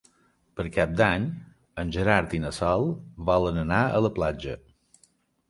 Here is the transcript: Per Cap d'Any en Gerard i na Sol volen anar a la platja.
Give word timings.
Per 0.59 0.63
Cap 0.77 0.95
d'Any 1.01 1.27
en 1.83 1.91
Gerard 1.97 2.33
i 2.39 2.41
na 2.47 2.51
Sol 2.61 2.87
volen 3.29 3.61
anar 3.67 3.85
a 3.85 4.03
la 4.09 4.13
platja. 4.19 4.59